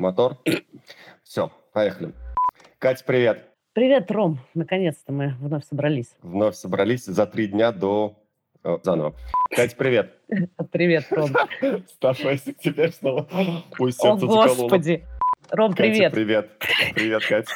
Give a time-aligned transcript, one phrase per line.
[0.00, 0.38] Мотор.
[1.22, 2.12] Все, поехали.
[2.78, 3.44] Катя, привет.
[3.72, 4.38] Привет, Ром.
[4.54, 6.16] Наконец-то мы вновь собрались.
[6.22, 8.18] Вновь собрались за три дня до...
[8.62, 9.14] О, заново.
[9.50, 10.14] Катя, привет.
[10.72, 11.30] Привет, Ром.
[11.88, 13.28] Старшайся теперь снова.
[13.76, 14.16] Пусть О.
[14.16, 15.04] Господи.
[15.50, 16.12] Ром, привет.
[16.12, 16.50] привет.
[16.94, 17.52] Привет, Катя.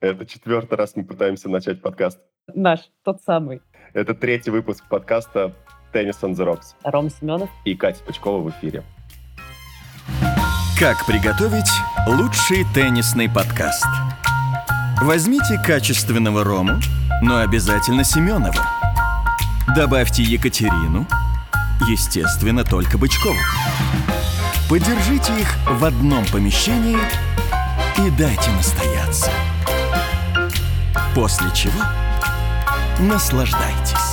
[0.00, 2.18] Это четвертый раз мы пытаемся начать подкаст.
[2.54, 3.60] Наш, тот самый.
[3.92, 5.54] Это третий выпуск подкаста
[5.92, 6.74] «Теннис on the Rocks».
[6.82, 7.50] Ром Семенов.
[7.64, 8.82] И Катя Пучкова в эфире.
[10.80, 11.70] Как приготовить
[12.06, 13.84] лучший теннисный подкаст?
[15.02, 16.80] Возьмите качественного рому,
[17.20, 18.66] но обязательно Семенова.
[19.76, 21.06] Добавьте Екатерину,
[21.86, 23.36] естественно, только Бычкову.
[24.70, 26.98] Подержите их в одном помещении
[27.98, 29.30] и дайте настояться.
[31.14, 31.82] После чего
[33.00, 34.09] наслаждайтесь.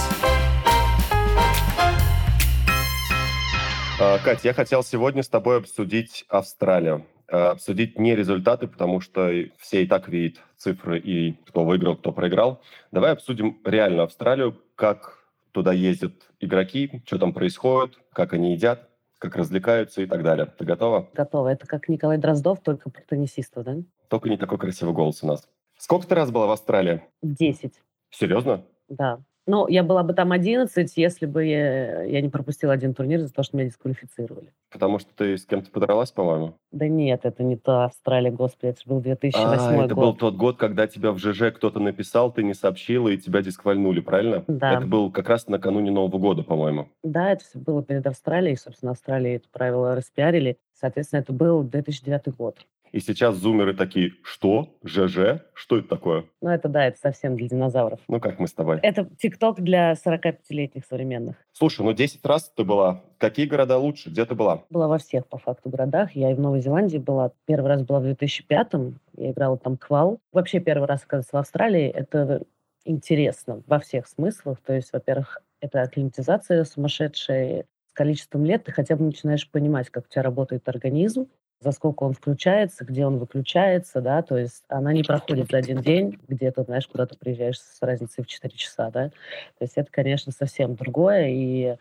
[3.98, 7.08] Катя, я хотел сегодня с тобой обсудить Австралию.
[7.30, 12.12] А, Обсудить не результаты, потому что все и так видят цифры и кто выиграл, кто
[12.12, 12.62] проиграл.
[12.92, 15.18] Давай обсудим реально Австралию, как
[15.52, 18.88] туда ездят игроки, что там происходит, как они едят,
[19.18, 20.46] как развлекаются и так далее.
[20.46, 21.10] Ты готова?
[21.16, 21.48] Готово.
[21.48, 23.78] Это как Николай Дроздов, только про теннисистов, да?
[24.10, 25.50] Только не такой красивый голос у нас.
[25.78, 27.04] Сколько ты раз была в Австралии?
[27.24, 27.82] Десять.
[28.12, 28.64] Серьезно?
[28.90, 29.22] Да.
[29.48, 33.34] Ну, я была бы там 11, если бы я, я не пропустила один турнир за
[33.34, 34.52] то, что меня дисквалифицировали.
[34.70, 36.56] Потому что ты с кем-то подралась, по-моему?
[36.72, 40.20] Да нет, это не та Австралия, господи, это же был 2008 А, это был год.
[40.20, 44.44] тот год, когда тебя в ЖЖ кто-то написал, ты не сообщила, и тебя дисквальнули, правильно?
[44.48, 44.74] Да.
[44.74, 46.90] Это был как раз накануне Нового года, по-моему.
[47.04, 48.58] Да, это все было перед Австралией.
[48.58, 50.58] Собственно, Австралии это правило распиарили.
[50.80, 52.66] Соответственно, это был 2009 год.
[52.92, 54.78] И сейчас зумеры такие, что?
[54.84, 55.42] ЖЖ?
[55.54, 56.26] Что это такое?
[56.42, 58.00] Ну, это да, это совсем для динозавров.
[58.08, 58.80] Ну, как мы с тобой.
[58.82, 61.36] Это ТикТок для 45-летних современных.
[61.52, 63.04] Слушай, ну 10 раз ты была.
[63.18, 64.10] Какие города лучше?
[64.10, 64.64] Где ты была?
[64.70, 66.16] Была во всех, по факту, городах.
[66.16, 67.32] Я и в Новой Зеландии была.
[67.46, 69.00] Первый раз была в 2005-м.
[69.18, 70.20] Я играла там квал.
[70.32, 71.88] Вообще первый раз оказаться в Австралии.
[71.88, 72.44] Это
[72.86, 74.60] интересно во всех смыслах.
[74.66, 77.66] То есть, во-первых, это акклиматизация сумасшедшая.
[77.98, 81.28] Количеством лет ты хотя бы начинаешь понимать, как у тебя работает организм,
[81.62, 85.82] за сколько он включается, где он выключается, да, то есть она не проходит за один
[85.82, 89.90] день, где-то, знаешь, куда ты приезжаешь с разницей в 4 часа, да, то есть это,
[89.92, 91.76] конечно, совсем другое, и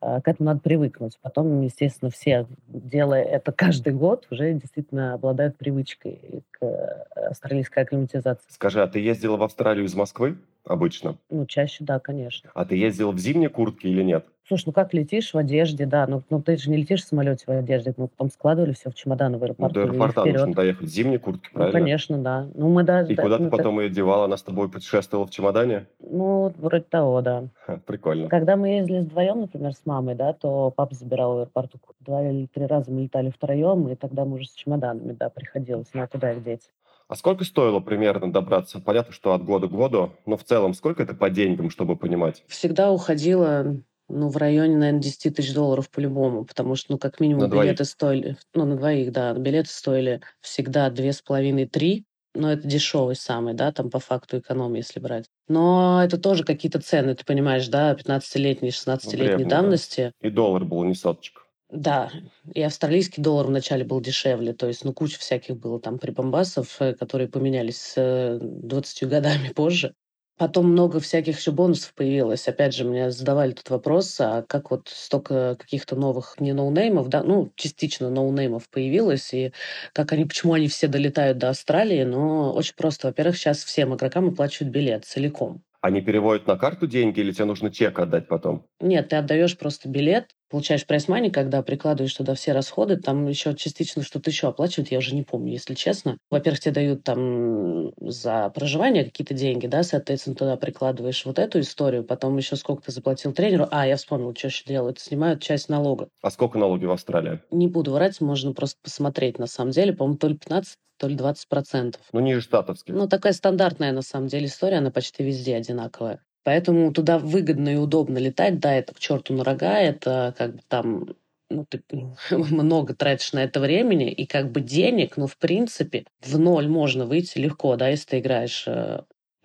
[0.00, 1.16] а, к этому надо привыкнуть.
[1.22, 8.46] Потом, естественно, все, делая это каждый год, уже действительно обладают привычкой к э, австралийской акклиматизации.
[8.48, 11.16] Скажи, а ты ездила в Австралию из Москвы обычно?
[11.30, 12.50] Ну, чаще, да, конечно.
[12.54, 14.26] А ты ездила в зимней куртке или нет?
[14.48, 17.44] Слушай, ну как летишь в одежде, да, ну, ну ты же не летишь в самолете
[17.46, 20.52] в одежде, мы потом складывали все в чемоданы в Ну, аэропорту до и аэропорта нужно
[20.52, 21.78] доехать в зимней куртке, Ну, правильно?
[21.78, 22.48] конечно, да.
[22.54, 23.12] Ну, мы даже...
[23.12, 24.24] И да, куда ты ну, так- потом ее девала?
[24.24, 25.86] Она с тобой путешествовала в чемодане?
[26.00, 27.44] ну, вроде того, да.
[27.66, 28.28] Ха, Прикольно.
[28.28, 31.78] Когда мы ездили вдвоем, например, с мамой, да, то папа забирал в аэропорту.
[32.00, 35.86] Два или три раза мы летали втроем, и тогда мы уже с чемоданами, да, приходилось.
[35.94, 36.68] Ну, а куда их деть?
[37.12, 38.80] А сколько стоило примерно добраться?
[38.80, 42.42] Понятно, что от года к году, но в целом сколько это по деньгам, чтобы понимать?
[42.48, 43.76] Всегда уходила,
[44.08, 47.66] ну, в районе, наверное, 10 тысяч долларов по-любому, потому что, ну, как минимум, На двоих?
[47.66, 53.14] билеты стоили, ну, на двоих, да, билеты стоили всегда две с половиной-три, но это дешевый
[53.14, 55.26] самый, да, там по факту экономия, если брать.
[55.48, 59.60] Но это тоже какие-то цены, ты понимаешь, да, 15-летней, 16-летней древние, да.
[59.60, 60.12] давности.
[60.22, 61.41] И доллар был не соточка.
[61.72, 62.10] Да,
[62.54, 66.92] и австралийский доллар вначале был дешевле, то есть, ну, куча всяких было там прибамбасов, э,
[66.92, 69.94] которые поменялись с э, 20 годами позже.
[70.36, 72.46] Потом много всяких еще бонусов появилось.
[72.46, 77.22] Опять же, мне задавали тут вопрос, а как вот столько каких-то новых не ноунеймов, да,
[77.22, 79.52] ну, частично ноунеймов появилось, и
[79.94, 83.06] как они, почему они все долетают до Австралии, но очень просто.
[83.06, 85.62] Во-первых, сейчас всем игрокам оплачивают билет целиком.
[85.80, 88.66] Они переводят на карту деньги или тебе нужно чек отдать потом?
[88.80, 94.02] Нет, ты отдаешь просто билет, получаешь прайс-мани, когда прикладываешь туда все расходы, там еще частично
[94.02, 96.18] что-то еще оплачивают, я уже не помню, если честно.
[96.30, 102.04] Во-первых, тебе дают там за проживание какие-то деньги, да, соответственно, туда прикладываешь вот эту историю,
[102.04, 103.66] потом еще сколько ты заплатил тренеру.
[103.70, 106.08] А, я вспомнил, что еще делают, снимают часть налога.
[106.20, 107.40] А сколько налоги в Австралии?
[107.50, 111.14] Не буду врать, можно просто посмотреть, на самом деле, по-моему, то ли 15, то ли
[111.16, 112.02] 20 процентов.
[112.12, 112.94] Ну, ниже штатовских.
[112.94, 116.22] Ну, такая стандартная, на самом деле, история, она почти везде одинаковая.
[116.44, 118.58] Поэтому туда выгодно и удобно летать.
[118.58, 121.06] Да, это к черту на рога, это как бы там
[121.52, 121.82] ну, ты
[122.30, 127.06] много тратишь на это времени и как бы денег, ну, в принципе, в ноль можно
[127.06, 129.02] выйти легко, да, если ты играешь э,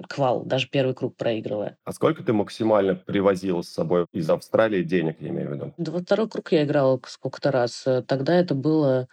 [0.08, 1.78] квал, даже первый круг проигрывая.
[1.84, 5.74] А сколько ты максимально привозила с собой из Австралии денег, я имею в виду?
[5.78, 7.84] Да, во второй круг я играла сколько-то раз.
[7.86, 9.08] Э, Тогда это было...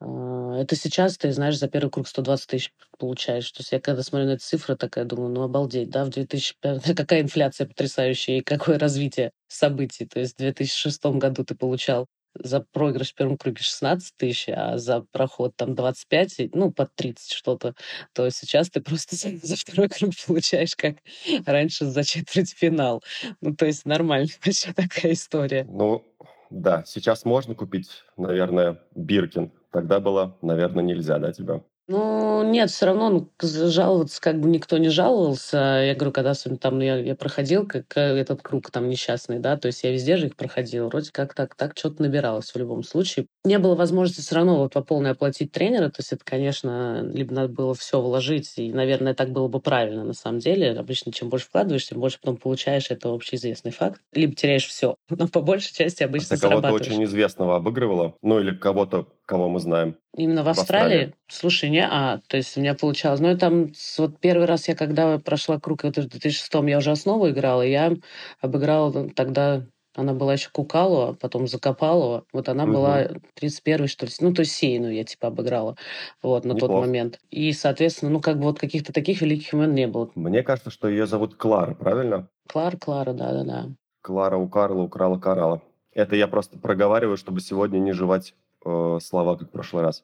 [0.00, 3.50] э, Это сейчас ты, знаешь, за первый круг 120 тысяч получаешь.
[3.52, 6.82] То есть я когда смотрю на эти цифры, такая думаю, ну обалдеть, да, в 2005...
[6.96, 10.06] Какая инфляция потрясающая и какое развитие событий.
[10.06, 12.06] То есть в 2006 году ты получал
[12.42, 17.32] за проигрыш в первом круге 16 тысяч, а за проход там 25, ну, под 30
[17.32, 17.74] что-то,
[18.12, 20.96] то сейчас ты просто за, за второй круг получаешь как
[21.44, 23.02] раньше за четвертьфинал.
[23.40, 25.64] Ну, то есть нормально вообще такая история.
[25.64, 26.04] Ну,
[26.50, 29.52] да, сейчас можно купить, наверное, Биркин.
[29.70, 31.62] Тогда было, наверное, нельзя, да, тебя?
[31.88, 35.84] Ну, нет, все равно ну, жаловаться как бы никто не жаловался.
[35.86, 39.84] Я говорю, когда там я, я проходил как этот круг там несчастный, да, то есть
[39.84, 40.88] я везде же их проходил.
[40.88, 43.26] Вроде как так, так что-то набиралось в любом случае.
[43.44, 47.32] Не было возможности все равно вот по полной оплатить тренера, то есть это, конечно, либо
[47.32, 50.72] надо было все вложить, и, наверное, так было бы правильно на самом деле.
[50.72, 54.00] Обычно чем больше вкладываешь, тем больше потом получаешь, это общеизвестный факт.
[54.12, 58.16] Либо теряешь все, но по большей части а обычно а кого-то очень известного обыгрывала?
[58.22, 59.96] Ну, или кого-то, кого мы знаем?
[60.16, 60.82] Именно в Австралии?
[60.82, 61.14] в Австралии?
[61.28, 63.20] Слушай, не, а, то есть у меня получалось.
[63.20, 66.90] Ну, и там вот первый раз я, когда прошла круг, это в 2006 я уже
[66.90, 67.92] основу играла, я
[68.40, 72.24] обыграла тогда она была еще Кукалова, потом Закопалова.
[72.32, 72.74] Вот она угу.
[72.74, 74.12] была 31 что ли.
[74.20, 75.76] Ну, то есть Сейну я типа обыграла
[76.22, 76.74] вот на Неплохо.
[76.74, 77.18] тот момент.
[77.30, 80.10] И, соответственно, ну, как бы вот каких-то таких великих имен не было.
[80.14, 82.28] Мне кажется, что ее зовут Клара, правильно?
[82.46, 83.70] Клара, Клара, да-да-да.
[84.02, 85.62] Клара у Карла украла Карала.
[85.92, 88.34] Это я просто проговариваю, чтобы сегодня не жевать
[88.66, 90.02] э, слова, как в прошлый раз.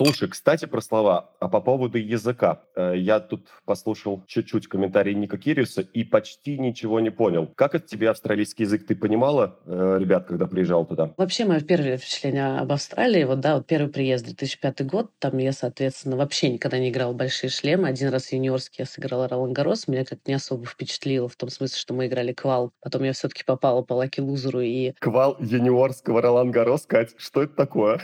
[0.00, 1.30] Слушай, кстати, про слова.
[1.40, 2.62] А по поводу языка.
[2.76, 7.48] Э, я тут послушал чуть-чуть комментарий Ника Кириуса и почти ничего не понял.
[7.56, 8.86] Как это тебе австралийский язык?
[8.86, 11.12] Ты понимала, э, ребят, когда приезжал туда?
[11.16, 15.50] Вообще, мое первое впечатление об Австралии, вот, да, вот первый приезд, 2005 год, там я,
[15.50, 17.88] соответственно, вообще никогда не играл большие шлемы.
[17.88, 21.76] Один раз юниорский я сыграла Ролан Гарос, меня как-то не особо впечатлило, в том смысле,
[21.76, 22.70] что мы играли квал.
[22.80, 24.92] Потом я все-таки попала по Лаки Лузеру и...
[25.00, 28.00] Квал юниорского Ролан Гарос, Кать, что это такое?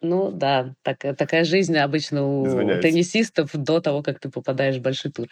[0.00, 2.82] Ну да, так, такая жизнь обычно у Извиняюсь.
[2.82, 5.26] теннисистов до того, как ты попадаешь в большой тур.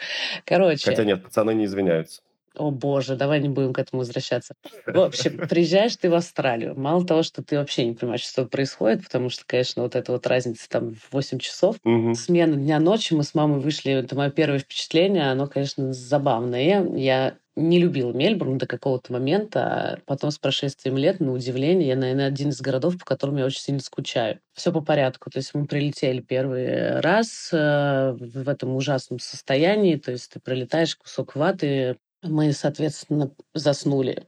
[0.45, 0.91] Короче.
[0.91, 2.23] Хотя нет, пацаны не извиняются.
[2.57, 4.55] О боже, давай не будем к этому возвращаться.
[4.87, 6.79] В общем, приезжаешь ты в Австралию.
[6.79, 10.27] Мало того, что ты вообще не понимаешь, что происходит, потому что, конечно, вот эта вот
[10.29, 11.77] разница там в 8 часов.
[11.85, 12.15] Угу.
[12.15, 16.87] Смена дня-ночи, мы с мамой вышли, это мое первое впечатление, оно, конечно, забавное.
[16.97, 21.97] Я не любила Мельбурн до какого-то момента, а потом с прошествием лет, на удивление, я,
[21.97, 24.41] наверное, один из городов, по которым я очень сильно скучаю.
[24.55, 25.31] Все по порядку.
[25.31, 30.97] То есть мы прилетели первый раз э, в этом ужасном состоянии, то есть ты прилетаешь,
[30.97, 31.97] кусок ваты.
[32.23, 34.27] Мы, соответственно, заснули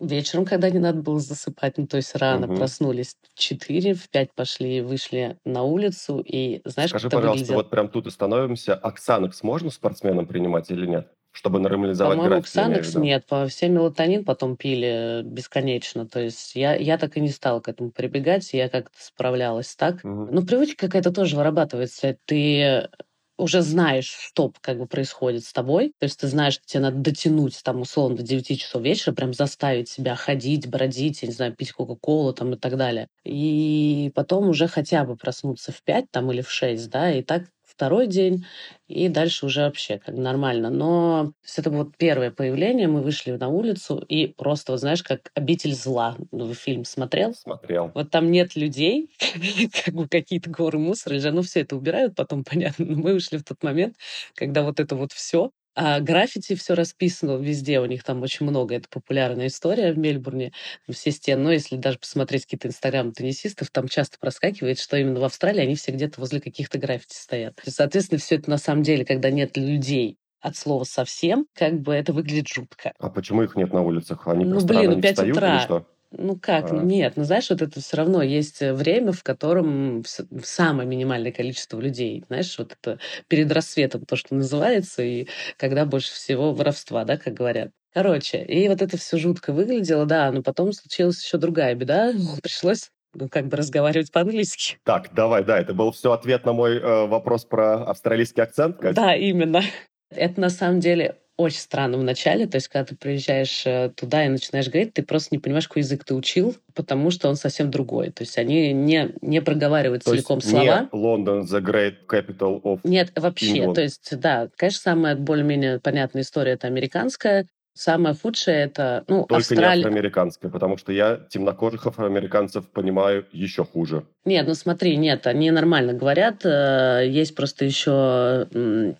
[0.00, 2.56] вечером, когда не надо было засыпать, ну, то есть рано угу.
[2.56, 7.54] проснулись в 4, в 5 пошли, вышли на улицу, и знаешь, Скажи, пожалуйста, выглядел...
[7.54, 8.74] вот прям тут остановимся.
[8.74, 11.08] Оксанокс можно спортсменам принимать или нет?
[11.38, 12.50] Чтобы нормализовать По-моему, график.
[12.50, 13.24] Ксанекс нет.
[13.48, 16.04] Все мелатонин потом пили бесконечно.
[16.04, 18.52] То есть я, я так и не стала к этому прибегать.
[18.52, 20.04] Я как-то справлялась так.
[20.04, 20.28] Угу.
[20.32, 22.16] Но привычка какая-то тоже вырабатывается.
[22.24, 22.88] Ты
[23.36, 25.92] уже знаешь, что как бы происходит с тобой.
[26.00, 29.32] То есть ты знаешь, что тебе надо дотянуть там условно до 9 часов вечера, прям
[29.32, 33.06] заставить себя ходить, бродить, я не знаю, пить Кока-Колу там и так далее.
[33.24, 37.44] И потом уже хотя бы проснуться в 5 там или в 6, да, и так
[37.78, 38.44] второй день,
[38.88, 40.68] и дальше уже вообще как нормально.
[40.68, 45.74] Но это вот первое появление, мы вышли на улицу, и просто, вот знаешь, как «Обитель
[45.74, 46.16] зла».
[46.32, 47.34] Ну, фильм смотрел?
[47.34, 47.92] Смотрел.
[47.94, 49.10] Вот там нет людей,
[49.84, 51.34] как бы какие-то горы мусора лежат.
[51.34, 52.84] Ну, все это убирают потом, понятно.
[52.84, 53.94] Но мы вышли в тот момент,
[54.34, 58.74] когда вот это вот все а граффити все расписано везде, у них там очень много.
[58.74, 60.50] Это популярная история в Мельбурне.
[60.90, 65.24] Все стены, но если даже посмотреть какие-то инстаграм теннисистов, там часто проскакивает, что именно в
[65.24, 67.60] Австралии они все где-то возле каких-то граффити стоят.
[67.64, 72.12] Соответственно, все это на самом деле, когда нет людей, от слова совсем, как бы это
[72.12, 72.92] выглядит жутко.
[72.98, 74.26] А почему их нет на улицах?
[74.26, 75.84] Они ну, блин, ну 5 утра.
[76.10, 76.76] Ну как, а.
[76.76, 80.04] нет, ну знаешь, вот это все равно есть э, время, в котором
[80.42, 82.98] самое минимальное количество людей, знаешь, вот это
[83.28, 87.72] перед рассветом то, что называется, и когда больше всего воровства, да, как говорят.
[87.92, 92.12] Короче, и вот это все жутко выглядело, да, но потом случилась еще другая беда,
[92.42, 94.78] пришлось ну, как бы разговаривать по-английски.
[94.84, 98.94] Так, давай, да, это был все ответ на мой э, вопрос про австралийский акцент, Катя?
[98.94, 99.62] Да, именно.
[100.10, 104.26] Это на самом деле очень странно в начале, то есть когда ты приезжаешь э, туда
[104.26, 107.70] и начинаешь говорить, ты просто не понимаешь, какой язык ты учил, потому что он совсем
[107.70, 108.10] другой.
[108.10, 110.88] То есть они не, не проговаривают то целиком есть слова.
[110.92, 113.56] Не Лондон, the great capital of Нет, вообще.
[113.56, 113.74] England.
[113.74, 117.46] То есть, да, конечно, самая более-менее понятная история это американская,
[117.78, 119.76] Самое худшее это, ну, Только Австралия...
[119.76, 124.04] не афроамериканская, потому что я темнокожих афроамериканцев понимаю еще хуже.
[124.24, 126.44] Нет, ну смотри, нет, они нормально говорят.
[126.44, 128.48] Э, есть просто еще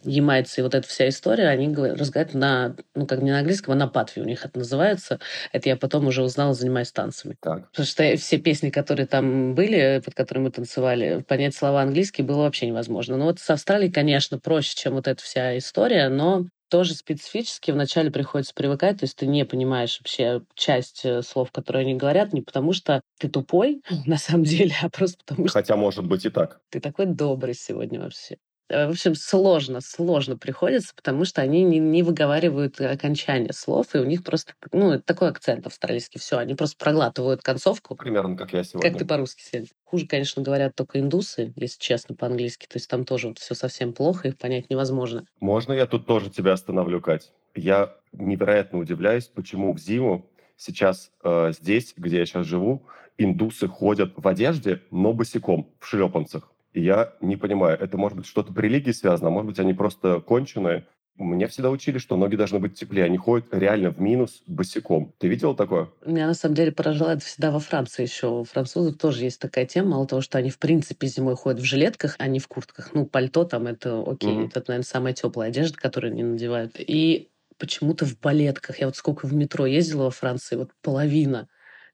[0.05, 3.77] ямайцы и вот эта вся история, они разговаривают на, ну, как не на английском, а
[3.77, 5.19] на патве у них это называется.
[5.53, 7.35] Это я потом уже узнала, занимаясь танцами.
[7.41, 7.69] Так.
[7.73, 12.43] Потому что все песни, которые там были, под которыми мы танцевали, понять слова английские было
[12.43, 13.17] вообще невозможно.
[13.17, 18.11] Но вот с Австралией, конечно, проще, чем вот эта вся история, но тоже специфически вначале
[18.11, 22.43] приходится привыкать, то есть ты не понимаешь вообще часть э, слов, которые они говорят, не
[22.43, 26.31] потому что ты тупой, на самом деле, а просто потому что Хотя, может быть, и
[26.31, 26.61] так.
[26.71, 28.39] ты такой добрый сегодня вообще.
[28.69, 33.99] Э, В общем, сложно, сложно приходится, потому что они не, не выговаривают окончание слов, и
[33.99, 38.59] у них просто, ну, такой акцент австралийский, все, они просто проглатывают концовку, Примерно как я
[38.63, 39.07] как ты сегодня.
[39.07, 39.69] по-русски сегодня.
[39.85, 42.67] Хуже, конечно, говорят только индусы, если честно, по-английски.
[42.67, 45.25] То есть там тоже вот все совсем плохо, их понять невозможно.
[45.41, 47.33] Можно я тут тоже тебя остановлю, Кать?
[47.55, 54.13] Я невероятно удивляюсь, почему в зиму сейчас э, здесь, где я сейчас живу, индусы ходят
[54.17, 56.51] в одежде, но босиком, в шлепанцах.
[56.79, 59.75] И я не понимаю, это может быть что-то при религии связано, а может быть они
[59.75, 60.87] просто конченые.
[61.17, 63.05] Меня всегда учили, что ноги должны быть теплее.
[63.05, 65.13] Они ходят реально в минус босиком.
[65.19, 65.89] Ты видел такое?
[66.07, 68.29] Меня на самом деле поражало это всегда во Франции еще.
[68.29, 71.65] У французов тоже есть такая тема, мало того, что они в принципе зимой ходят в
[71.65, 72.91] жилетках, а не в куртках.
[72.95, 74.47] Ну, пальто там это окей, Мгм.
[74.47, 76.77] это, наверное, самая теплая одежда, которую они надевают.
[76.79, 78.79] И почему-то в балетках.
[78.79, 81.49] Я вот сколько в метро ездила во Франции, вот половина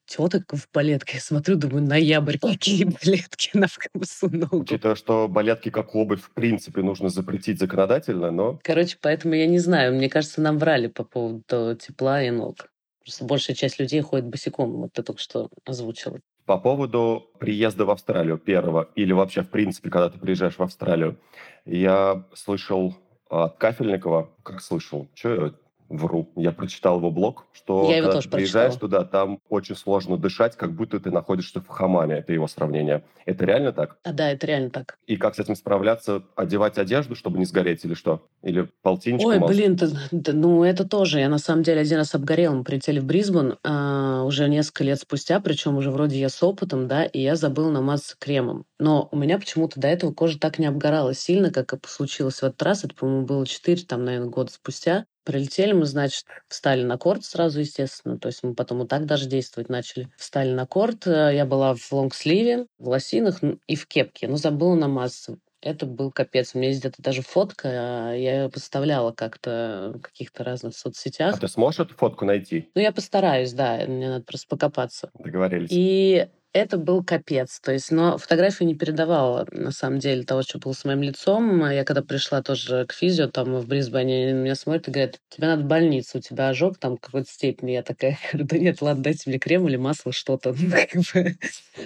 [0.06, 1.14] теток в балетках.
[1.14, 4.60] Я смотрю, думаю, ноябрь, какие балетки на вкусу ногу.
[4.60, 9.58] Учитывая, что балетки как обувь в принципе нужно запретить законодательно, но Короче, поэтому я не
[9.58, 9.94] знаю.
[9.94, 12.70] Мне кажется, нам врали по поводу тепла и ног.
[13.02, 14.72] Просто большая часть людей ходит босиком.
[14.72, 16.20] Вот ты только что озвучила.
[16.46, 21.18] По поводу приезда в Австралию первого, или вообще, в принципе, когда ты приезжаешь в Австралию,
[21.64, 22.94] я слышал
[23.30, 25.54] от Кафельникова, как слышал, что я
[25.96, 29.02] вру, я прочитал его блог, что Я когда ты приезжаешь прочитала.
[29.02, 33.04] туда, там очень сложно дышать, как будто ты находишься в хамаме, это его сравнение.
[33.26, 33.96] Это реально так?
[34.04, 34.96] А да, это реально так.
[35.06, 36.22] И как с этим справляться?
[36.36, 38.26] Одевать одежду, чтобы не сгореть, или что?
[38.42, 39.56] Или полтинничку Ой, мазать?
[39.56, 41.20] блин, ты- да, ну это тоже.
[41.20, 42.54] Я на самом деле один раз обгорела.
[42.54, 46.88] Мы прилетели в Брисбен а, уже несколько лет спустя, причем уже вроде я с опытом,
[46.88, 48.64] да, и я забыла намазаться кремом.
[48.78, 52.62] Но у меня почему-то до этого кожа так не обгорала сильно, как случилось в этот
[52.62, 52.84] раз.
[52.84, 55.06] Это, по-моему, было 4, там, наверное, года спустя.
[55.24, 58.18] Прилетели мы, значит, встали на корт сразу, естественно.
[58.18, 60.08] То есть мы потом вот так даже действовать начали.
[60.16, 61.06] Встали на корт.
[61.06, 64.28] э, Я была в лонгсливе, в лосинах и в кепке.
[64.28, 65.38] Но забыла намазаться.
[65.62, 66.54] Это был капец.
[66.54, 67.68] У меня есть где-то даже фотка.
[68.10, 71.40] а Я ее поставляла как-то в каких-то разных А соцсетях.
[71.40, 72.70] ты сможешь эту фотку найти?
[72.74, 73.82] Ну, я постараюсь, да.
[73.88, 75.10] Мне надо просто покопаться.
[75.18, 75.70] Договорились.
[75.72, 77.58] И это был капец.
[77.60, 81.68] То есть, но фотография не передавала, на самом деле, того, что было с моим лицом.
[81.68, 85.48] Я когда пришла тоже к физио, там в Брисбене, они меня смотрят и говорят, тебе
[85.48, 87.72] надо в больницу, у тебя ожог там какой-то степени.
[87.72, 90.54] Я такая говорю, да нет, ладно, дайте мне крем или масло, что-то,
[90.94, 91.02] ну,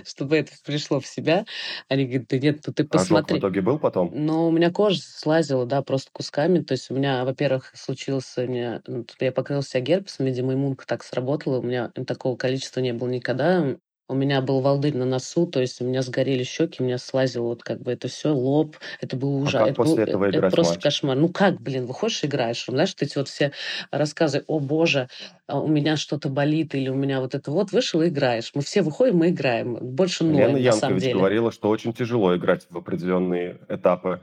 [0.06, 1.46] чтобы это пришло в себя.
[1.88, 3.38] Они говорят, да нет, ну ты Ожог в посмотри.
[3.38, 4.10] итоге был потом?
[4.14, 6.60] Но у меня кожа слазила, да, просто кусками.
[6.60, 11.02] То есть у меня, во-первых, случился, у меня, ну, я покрылся герпесом, видимо, иммунка так
[11.02, 11.60] сработала.
[11.60, 13.76] У меня такого количества не было никогда.
[14.10, 17.44] У меня был волдырь на носу, то есть у меня сгорели щеки, у меня слазило
[17.48, 18.76] вот как бы это все, лоб.
[19.00, 19.64] Это был А ужас.
[19.64, 20.82] как это, был, после этого это играть просто матч?
[20.82, 21.16] кошмар.
[21.16, 22.64] Ну как, блин, выходишь, играешь.
[22.66, 23.52] Знаешь, вот эти вот все
[23.90, 25.08] рассказы, о боже,
[25.46, 28.50] а у меня что-то болит, или у меня вот это вот, вышел и играешь.
[28.54, 29.74] Мы все выходим, мы играем.
[29.80, 31.14] Больше Лена ноем, на самом Янкович деле.
[31.14, 34.20] говорила, что очень тяжело играть в определенные этапы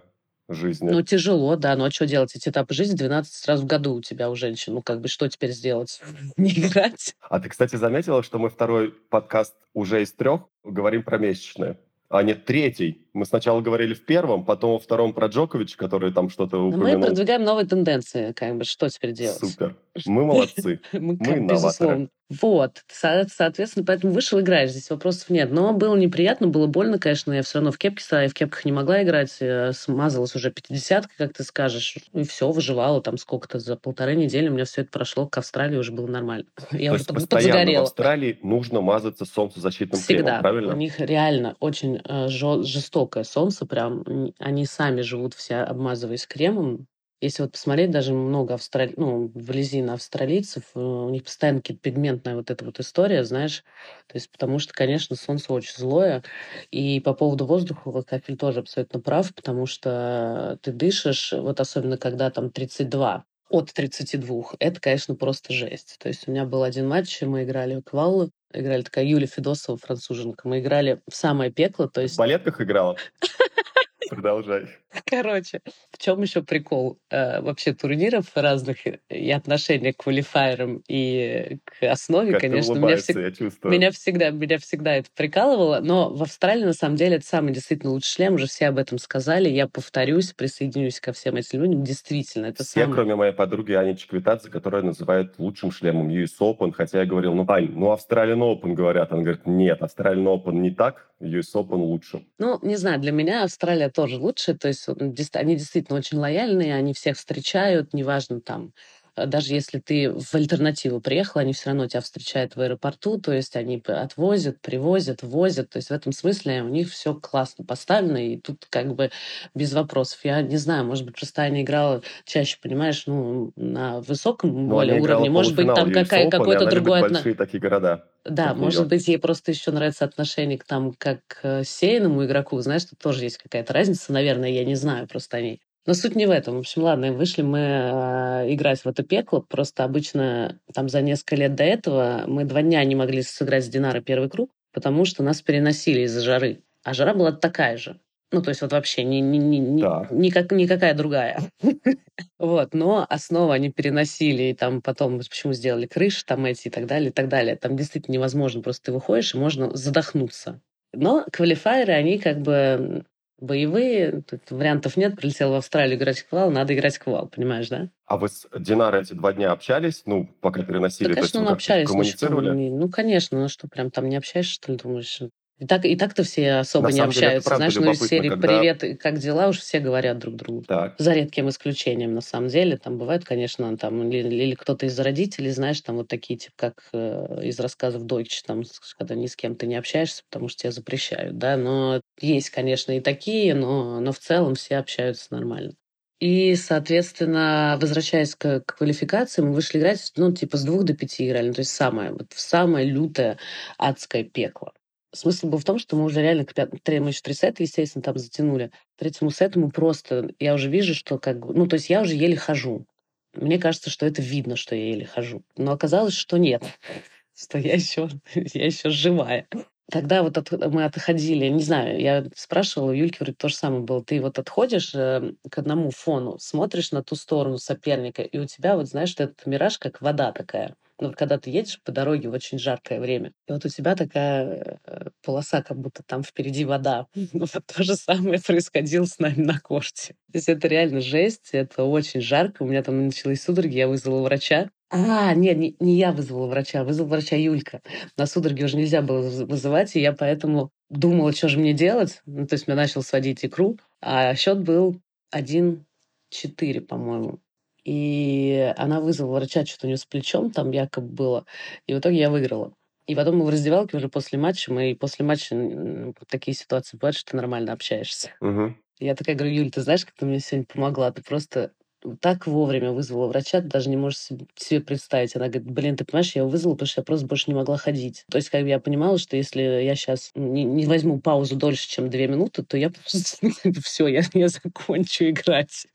[0.50, 0.90] жизни.
[0.90, 1.76] Ну, тяжело, да.
[1.76, 2.36] Ну, а что делать?
[2.36, 4.76] Эти этапы жизни 12 раз в году у тебя, у женщин.
[4.76, 6.02] Ну, как бы, что теперь сделать?
[6.38, 7.16] Не играть?
[7.30, 11.78] А ты, кстати, заметила, что мы второй подкаст уже из трех говорим про месячные?
[12.08, 13.08] А нет, третий.
[13.14, 16.78] Мы сначала говорили в первом, потом во втором про Джокович, который там что-то Но Мы
[16.78, 17.08] упомянул.
[17.08, 19.40] продвигаем новые тенденции, как бы, что теперь делать?
[19.40, 19.76] Супер.
[20.06, 20.82] Мы молодцы.
[20.94, 22.10] Мы, инноваторы.
[22.30, 25.52] Вот, Со- соответственно, поэтому вышел, играешь, здесь вопросов нет.
[25.52, 28.66] Но было неприятно, было больно, конечно, я все равно в кепке стала, я в кепках
[28.66, 33.60] не могла играть, э, смазалась уже 50 как ты скажешь, и все, выживала там сколько-то,
[33.60, 36.46] за полторы недели у меня все это прошло, к Австралии уже было нормально.
[36.72, 37.84] Я То уже под- постоянно в подзагорела.
[37.84, 40.24] Австралии нужно мазаться солнцезащитным Всегда.
[40.24, 40.74] кремом, правильно?
[40.74, 44.04] У них реально очень э, жестокое солнце, прям
[44.40, 46.88] они сами живут все, обмазываясь кремом.
[47.26, 48.94] Если вот посмотреть, даже много австрали...
[48.98, 53.64] ну, вблизи на австралийцев, э, у них постоянно какая-то пигментная вот эта вот история, знаешь.
[54.06, 56.24] То есть, потому что, конечно, солнце очень злое.
[56.70, 61.98] И по поводу воздуха, вот Кафель тоже абсолютно прав, потому что ты дышишь, вот особенно
[61.98, 65.98] когда там 32, от 32, это, конечно, просто жесть.
[66.00, 69.80] То есть у меня был один матч, мы играли в Кваллы, играли такая Юлия Федосова,
[69.80, 70.48] француженка.
[70.48, 72.98] Мы играли в самое пекло, то В есть балетках играла?
[74.10, 74.68] Продолжай.
[75.06, 75.60] Короче,
[75.92, 78.78] в чем еще прикол э, вообще турниров разных
[79.10, 83.74] и отношения к квалифайерам и к основе, Как конечно, меня, всег- я чувствую.
[83.74, 87.92] меня всегда, меня всегда это прикалывало, но в Австралии на самом деле это самый действительно
[87.92, 92.46] лучший шлем, уже все об этом сказали, я повторюсь, присоединюсь ко всем этим людям, действительно,
[92.48, 92.94] это Все, самый...
[92.96, 97.46] кроме моей подруги Ани Чеквитадзе, которая называет лучшим шлемом US Open, хотя я говорил, ну,
[97.50, 99.12] Ань, ну, Australian Open, говорят.
[99.12, 102.26] Она говорит, нет, Australian Open не так, US Open лучше.
[102.40, 104.54] Ну, не знаю, для меня Австралия тоже лучше.
[104.56, 104.88] То есть
[105.36, 111.00] они действительно очень лояльные, они всех встречают, неважно там, Э, даже если ты в альтернативу
[111.00, 115.70] приехал, они все равно тебя встречают в аэропорту, то есть они отвозят, привозят, возят.
[115.70, 119.12] То есть в этом смысле у них все классно поставлено, и тут как бы
[119.54, 120.20] без вопросов.
[120.24, 125.02] Я не знаю, может быть, просто Аня играла чаще, понимаешь, ну, на высоком ну, более
[125.02, 125.30] уровне.
[125.30, 127.00] Может быть, там какая, какой-то другой...
[127.00, 127.14] Отно...
[127.14, 128.06] большие такие города.
[128.26, 128.90] Да, может нее.
[128.90, 132.60] быть, ей просто еще нравится отношение к там как к сейному игроку.
[132.60, 135.62] Знаешь, тут тоже есть какая-то разница, наверное, я не знаю просто о ней.
[135.86, 136.56] Но суть не в этом.
[136.56, 139.42] В общем, ладно, вышли мы э, играть в это пекло.
[139.42, 143.70] Просто обычно там за несколько лет до этого мы два дня не могли сыграть с
[143.70, 146.64] Динара первый круг, потому что нас переносили из-за жары.
[146.84, 148.00] А жара была такая же.
[148.32, 150.08] Ну, то есть вот вообще ни, ни, ни, ни, да.
[150.10, 151.40] никак, никакая другая.
[152.40, 156.88] вот, но основу они переносили, и там потом почему сделали крыши там эти и так
[156.88, 157.56] далее, и так далее.
[157.56, 160.60] Там действительно невозможно, просто ты выходишь, и можно задохнуться.
[160.94, 163.06] Но квалифайеры, они как бы
[163.40, 167.70] боевые, тут вариантов нет, прилетел в Австралию играть в квал, надо играть в квал, понимаешь,
[167.70, 167.90] да?
[168.06, 171.10] А вы с Динарой эти два дня общались, ну, пока переносили?
[171.10, 171.88] Да, конечно, мы общались.
[171.88, 172.50] Коммуницировали?
[172.50, 175.22] Ну, ну, конечно, ну что, прям там не общаешься, что ли, думаешь?
[175.58, 177.50] И так, и так-то все особо На не общаются.
[177.50, 178.48] Деле, Знаешь, ну из серии когда...
[178.48, 180.64] «Привет, как дела?» уж все говорят друг другу.
[180.64, 180.96] Так.
[180.98, 182.78] За редким исключением, на самом деле.
[182.78, 186.90] Там бывает, конечно, там или, или кто-то из родителей, знаешь, там вот такие, типа, как
[186.92, 188.64] э, из рассказов Дойч, там,
[188.98, 191.56] когда ни с кем ты не общаешься, потому что тебя запрещают, да.
[191.56, 195.74] Но есть, конечно, и такие, но, но в целом все общаются нормально.
[196.20, 201.28] И, соответственно, возвращаясь к, к квалификации, мы вышли играть, ну, типа, с двух до пяти
[201.28, 201.48] играли.
[201.48, 203.38] Ну, то есть самое, вот самое лютое
[203.78, 204.74] адское пекло.
[205.16, 208.04] Смысл был в том, что мы уже реально к пятому, мы еще три сета, естественно,
[208.04, 208.72] там затянули.
[208.96, 212.16] К третьему сету мы просто, я уже вижу, что как ну, то есть я уже
[212.16, 212.86] еле хожу.
[213.34, 215.44] Мне кажется, что это видно, что я еле хожу.
[215.58, 216.64] Но оказалось, что нет,
[217.38, 219.48] что я еще, я еще живая.
[219.90, 223.84] Тогда вот от, мы отходили, не знаю, я спрашивала, у Юльки вроде то же самое
[223.84, 224.04] было.
[224.04, 228.76] Ты вот отходишь э, к одному фону, смотришь на ту сторону соперника, и у тебя
[228.78, 230.76] вот, знаешь, этот мираж как вода такая.
[231.00, 233.96] Ну, вот когда ты едешь по дороге в очень жаркое время, и вот у тебя
[233.96, 237.08] такая э, полоса, как будто там впереди вода.
[237.34, 240.16] Вот то же самое происходило с нами на корте.
[240.32, 242.64] То есть это реально жесть, это очень жарко.
[242.64, 244.70] У меня там начались судороги, я вызвала врача.
[244.90, 247.82] А, нет, не, не я вызвала врача, вызвала врача Юлька.
[248.18, 252.22] На судороги уже нельзя было вызывать, и я поэтому думала, что же мне делать.
[252.26, 255.02] Ну, то есть меня начал сводить икру, а счет был
[255.34, 257.40] 1-4, по-моему.
[257.86, 261.46] И она вызвала врача, что-то у нее с плечом там якобы было.
[261.88, 262.74] И в итоге я выиграла.
[263.08, 267.16] И потом мы в раздевалке уже после матча, мы и после матча такие ситуации бывают,
[267.16, 268.32] что ты нормально общаешься.
[268.42, 268.74] Угу.
[269.00, 271.12] Я такая говорю, Юль, ты знаешь, как ты мне сегодня помогла?
[271.12, 271.72] Ты просто
[272.20, 275.36] так вовремя вызвала врача, ты даже не можешь себе представить.
[275.36, 277.78] Она говорит, блин, ты понимаешь, я его вызвала, потому что я просто больше не могла
[277.78, 278.26] ходить.
[278.30, 281.88] То есть как бы я понимала, что если я сейчас не, не возьму паузу дольше,
[281.88, 283.38] чем две минуты, то я просто
[283.84, 285.88] все, я, я закончу играть.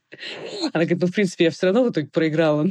[0.73, 2.67] Она говорит, ну, в принципе, я все равно в итоге проиграла.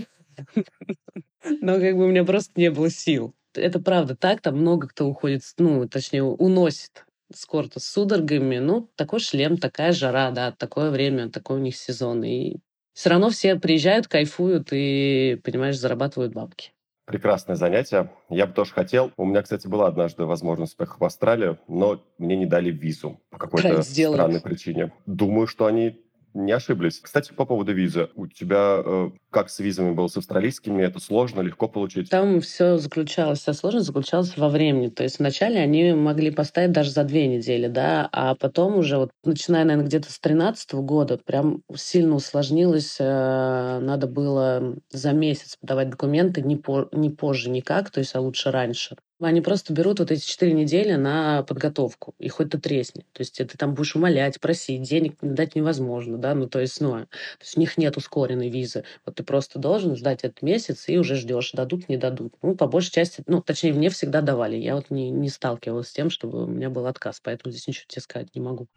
[1.61, 3.35] Но как бы у меня просто не было сил.
[3.55, 8.59] Это правда так, там много кто уходит, ну, точнее, уносит с с судорогами.
[8.59, 12.25] Ну, такой шлем, такая жара, да, такое время, такой у них сезон.
[12.25, 12.59] И
[12.93, 16.73] все равно все приезжают, кайфуют и, понимаешь, зарабатывают бабки.
[17.07, 18.13] Прекрасное занятие.
[18.29, 19.11] Я бы тоже хотел.
[19.17, 23.39] У меня, кстати, была однажды возможность поехать в Австралию, но мне не дали визу по
[23.39, 24.93] какой-то странной причине.
[25.07, 26.01] Думаю, что они
[26.35, 27.01] не ошиблись.
[27.01, 28.09] Кстати, по поводу визы.
[28.15, 30.83] У тебя э, как с визами было с австралийскими?
[30.83, 32.11] Это сложно, легко получить?
[32.11, 34.89] Там все заключалось, вся сложность заключалась во времени.
[34.89, 39.11] То есть вначале они могли поставить даже за две недели, да, а потом уже, вот
[39.25, 42.97] начиная, наверное, где-то с 13 года, прям сильно усложнилось.
[42.99, 48.21] Э, надо было за месяц подавать документы, не, по, не позже никак, то есть, а
[48.21, 48.97] лучше раньше.
[49.21, 53.05] Они просто берут вот эти четыре недели на подготовку, и хоть ты тресни.
[53.13, 56.91] То есть ты там будешь умолять, просить, денег дать невозможно, да, ну то есть, ну,
[56.91, 57.09] то
[57.41, 58.85] есть у них нет ускоренной визы.
[59.05, 62.35] Вот ты просто должен ждать этот месяц и уже ждешь, дадут, не дадут.
[62.43, 64.57] Ну, по большей части, ну, точнее, мне всегда давали.
[64.57, 67.85] Я вот не, не сталкивалась с тем, чтобы у меня был отказ, поэтому здесь ничего
[67.89, 68.69] тебе сказать не могу.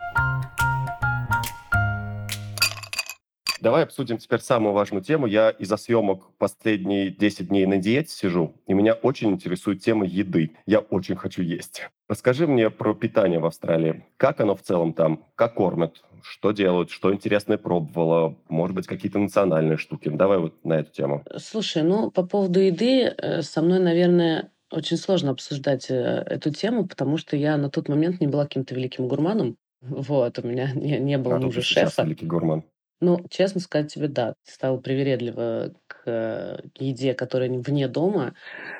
[3.64, 5.26] Давай обсудим теперь самую важную тему.
[5.26, 10.58] Я из-за съемок последние 10 дней на диете сижу, и меня очень интересует тема еды.
[10.66, 11.82] Я очень хочу есть.
[12.10, 14.06] Расскажи мне про питание в Австралии.
[14.18, 15.24] Как оно в целом там?
[15.36, 16.04] Как кормят?
[16.24, 16.90] Что делают?
[16.90, 18.38] Что интересное пробовала?
[18.50, 20.10] Может быть, какие-то национальные штуки?
[20.10, 21.24] Давай вот на эту тему.
[21.38, 26.86] Слушай, ну, по поводу еды э, со мной, наверное, очень сложно обсуждать э, эту тему,
[26.86, 29.56] потому что я на тот момент не была каким-то великим гурманом.
[29.80, 32.04] Вот, у меня не, не было а мужа шефа.
[32.04, 32.66] великий гурман.
[33.04, 38.34] Ну, честно сказать тебе, да, стала привередлива к э, еде, которая вне дома.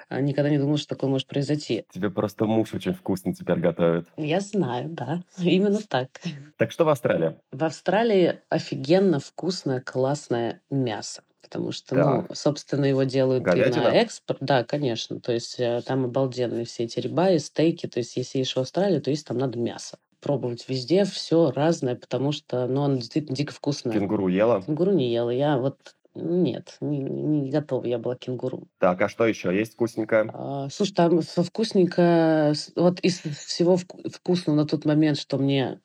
[0.08, 1.84] А, никогда не думала, что такое может произойти.
[1.92, 4.08] Тебе просто муж очень вкусно теперь готовит.
[4.16, 6.08] Я знаю, да, именно так.
[6.58, 7.36] Так что в Австралии?
[7.52, 11.24] В Австралии офигенно вкусное, классное мясо.
[11.42, 12.38] Потому что, ну, Так.
[12.38, 13.92] собственно, его делают и Говядина?
[13.92, 14.40] на экспорт.
[14.40, 15.20] Да, конечно.
[15.20, 17.88] То есть э, там обалденные все эти рибаи, стейки.
[17.88, 19.98] То есть если едешь в Австралию, то есть там надо мясо.
[20.24, 23.94] Пробовать везде все разное, потому что, ну, оно действительно дико вкусное.
[23.94, 24.62] Кенгуру ела?
[24.62, 25.30] Кенгуру не ела.
[25.30, 25.78] Я вот
[26.16, 28.68] нет, не, не готова я была к кенгуру.
[28.80, 30.30] Так, а что еще есть вкусненькое?
[30.34, 32.54] А, слушай, там со вкусненько...
[32.56, 35.82] с- Вот из всего вку- вкусного на тот момент, что мне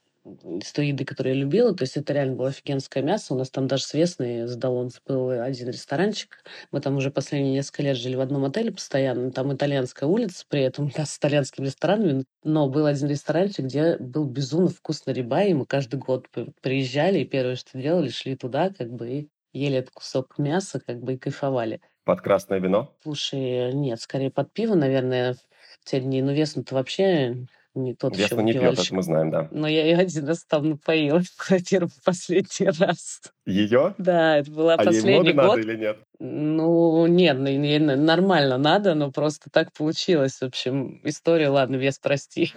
[0.61, 3.35] из той еды, которую я любила, то есть это реально было офигенское мясо.
[3.35, 6.43] У нас там даже с Весной сдал он был один ресторанчик.
[6.73, 9.31] Мы там уже последние несколько лет жили в одном отеле постоянно.
[9.31, 12.25] Там итальянская улица, при этом да, с итальянскими ресторанами.
[12.45, 16.27] Но был один ресторанчик, где был безумно вкусный рибай, и мы каждый год
[16.63, 21.01] приезжали, и первое, что делали, шли туда, как бы, и ели этот кусок мяса, как
[21.01, 21.81] бы, и кайфовали.
[22.05, 22.97] Под красное вино?
[23.03, 26.23] Слушай, нет, скорее под пиво, наверное, в те дни.
[26.23, 27.47] Ну, Весна-то вообще
[27.79, 29.49] не тот еще Весна не пьет, это мы знаем, да.
[29.51, 33.23] Но я ее один раз там напоила в квартиру в последний раз.
[33.47, 33.95] Ее?
[33.99, 35.57] Да, это была А ей последний много год.
[35.57, 35.99] надо или нет?
[36.19, 40.39] Ну, нет, ну, ей нормально надо, но просто так получилось.
[40.41, 42.53] В общем, история, ладно, вес прости.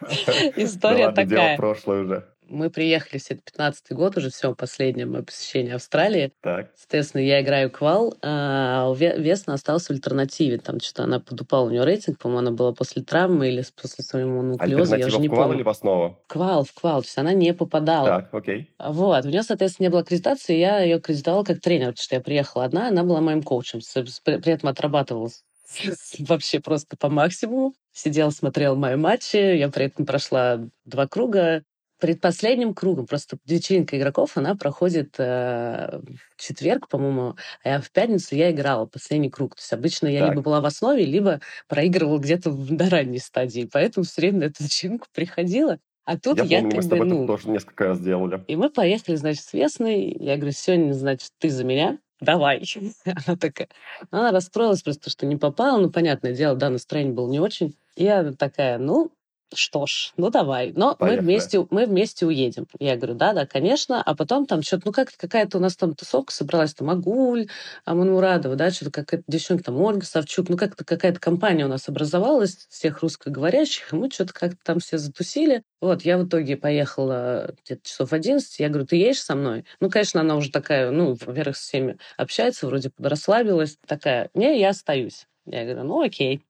[0.56, 1.56] История такая.
[1.56, 2.31] прошлое уже.
[2.52, 6.32] Мы приехали, это 15 год уже, все, последнее мое посещение Австралии.
[6.42, 6.70] Так.
[6.76, 10.58] Соответственно, я играю квал, а Ве- Весна осталась в альтернативе.
[10.58, 14.42] Там что-то она подупала, у нее рейтинг, по-моему, она была после травмы или после своего
[14.42, 15.64] нуклеоза, я уже не квал или помню.
[15.64, 16.18] в основу?
[16.26, 18.06] Квал, в квал, то есть она не попадала.
[18.06, 18.74] Так, окей.
[18.78, 22.20] Вот, у нее, соответственно, не было аккредитации, я ее аккредитовала как тренер, потому что я
[22.20, 23.80] приехала одна, она была моим коучем,
[24.24, 27.72] при этом отрабатывала с- с- вообще просто по максимуму.
[27.94, 31.62] Сидела, смотрела мои матчи, я при этом прошла два круга.
[32.02, 36.00] Предпоследним кругом, просто вечеринка игроков, она проходит э,
[36.36, 39.54] в четверг, по-моему, а в пятницу я играла последний круг.
[39.54, 40.30] То есть обычно я Так.
[40.30, 41.38] либо была в основе, либо
[41.68, 43.70] проигрывала где-то в- на ранней стадии.
[43.72, 45.78] Поэтому все время на эту вечеринку приходила.
[46.04, 48.42] А тут Я я, помню, мы как с бы, тобой ну, тоже несколько раз делали.
[48.48, 50.16] и мы поехали, значит, с Весной.
[50.18, 52.64] Я говорю, сегодня, значит, ты за меня, давай.
[53.04, 53.68] Она такая,
[54.10, 55.78] она расстроилась просто, что не попала.
[55.78, 57.76] Ну, понятное дело, да, настроение было не очень.
[57.94, 59.12] Я такая, ну,
[59.56, 60.72] что ж, ну давай.
[60.74, 61.20] Но мы Поехали.
[61.20, 62.66] вместе, мы вместе уедем.
[62.78, 64.02] Я говорю, да, да, конечно.
[64.02, 67.48] А потом там что-то, ну как какая-то у нас там тусовка собралась, там Агуль,
[67.84, 72.66] Аманмурадова, да, что-то какая-то девчонка, там Ольга Савчук, ну как-то какая-то компания у нас образовалась,
[72.68, 75.62] всех русскоговорящих, и мы что-то как-то там все затусили.
[75.80, 79.64] Вот, я в итоге поехала где-то часов 11, я говорю, ты едешь со мной?
[79.80, 84.70] Ну, конечно, она уже такая, ну, во-первых, с всеми общается, вроде расслабилась, такая, не, я
[84.70, 85.26] остаюсь.
[85.44, 86.42] Я говорю, ну, окей.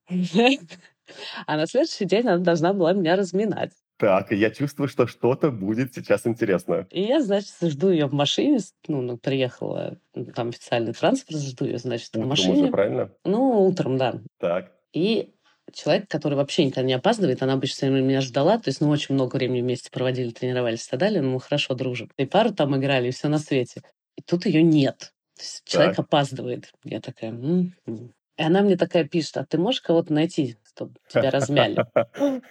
[1.47, 3.71] А на следующий день она должна была меня разминать.
[3.97, 6.87] Так, и я чувствую, что что-то будет сейчас интересно.
[6.91, 11.65] И я, значит, жду ее в машине, ну, ну, приехала, ну, там официальный транспорт, жду
[11.65, 12.53] ее, значит, в Утром машине.
[12.53, 13.11] уже, правильно?
[13.23, 14.19] Ну, утром, да.
[14.39, 14.75] Так.
[14.93, 15.29] И
[15.71, 19.35] человек, который вообще никогда не опаздывает, она обычно меня ждала, то есть, ну, очень много
[19.37, 22.09] времени вместе проводили, тренировались и так далее, но мы хорошо дружим.
[22.17, 23.81] И пару там играли, и все на свете.
[24.17, 25.13] И тут ее нет.
[25.35, 26.05] То есть человек Так.
[26.05, 26.71] опаздывает.
[26.83, 27.31] Я такая...
[27.31, 28.13] «М, м».
[28.37, 31.85] И она мне такая пишет, а ты можешь кого-то найти, чтобы тебя размяли?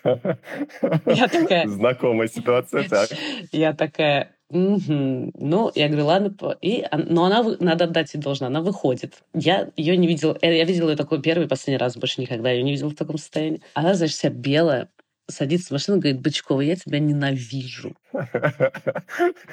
[1.06, 3.10] Я такая- Знакомая ситуация, так.
[3.50, 6.56] Я такая, ну, я говорю, ладно, по-».
[6.60, 9.22] и, но она, надо отдать ей должна, она выходит.
[9.34, 12.62] Я ее не видела, э, я видела ее такой первый последний раз, больше никогда ее
[12.62, 13.60] не видела в таком состоянии.
[13.74, 14.88] Она, значит, вся белая,
[15.28, 17.94] садится в машину, говорит, Бычкова, я тебя ненавижу.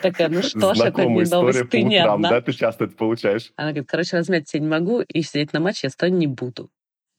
[0.02, 2.30] Такая, ну что ж, это не новость, ты не одна.
[2.30, 2.42] да?
[2.42, 3.52] Ты часто это получаешь.
[3.56, 6.28] Она говорит, короче, размять тебя не могу, и сидеть на матче я с тобой не
[6.28, 6.70] буду.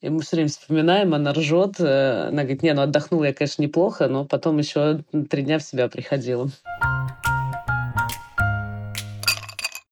[0.00, 1.78] И мы все время вспоминаем, она ржет.
[1.78, 5.62] э, Она говорит, не, ну отдохнула я, конечно, неплохо, но потом еще три дня в
[5.62, 6.48] себя приходила.